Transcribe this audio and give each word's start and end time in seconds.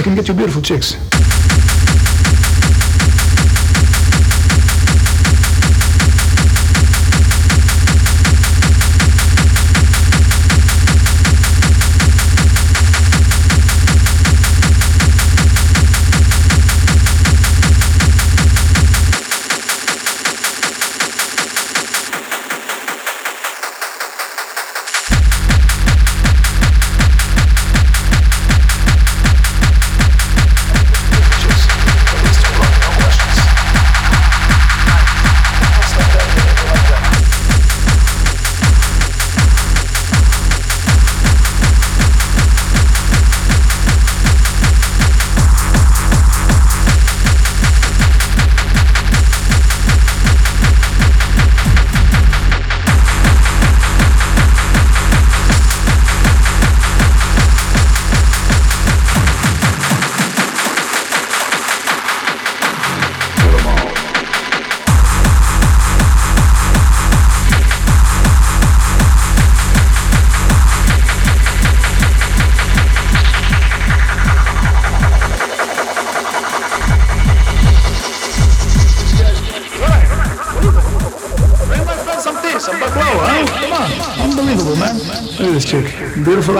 I 0.00 0.02
can 0.02 0.14
get 0.14 0.28
you 0.28 0.32
beautiful 0.32 0.62
chicks. 0.62 1.09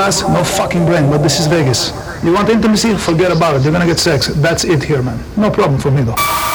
Beautiful 0.00 0.24
ass, 0.24 0.34
no 0.34 0.42
fucking 0.42 0.86
brain, 0.86 1.10
but 1.10 1.18
this 1.18 1.38
is 1.38 1.46
Vegas. 1.46 1.92
You 2.24 2.32
want 2.32 2.48
intimacy? 2.48 2.96
Forget 2.96 3.30
about 3.32 3.56
it. 3.56 3.62
You're 3.64 3.72
gonna 3.72 3.84
get 3.84 3.98
sex. 3.98 4.28
That's 4.28 4.64
it 4.64 4.82
here, 4.82 5.02
man. 5.02 5.22
No 5.36 5.50
problem 5.50 5.78
for 5.78 5.90
me 5.90 6.00
though. 6.00 6.49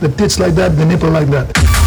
The 0.00 0.08
tits 0.08 0.38
like 0.38 0.54
that, 0.54 0.76
the 0.76 0.84
nipple 0.84 1.10
like 1.10 1.26
that. 1.28 1.77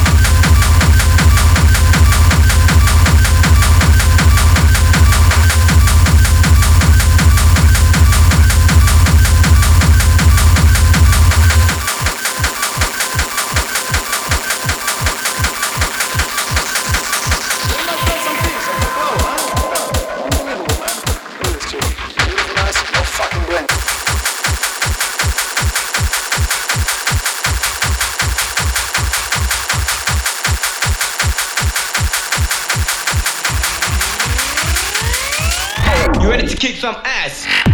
Kick 36.62 36.76
some 36.76 36.96
ass? 37.06 37.71